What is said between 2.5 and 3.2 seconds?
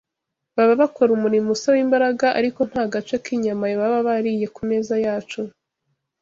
nta n’agace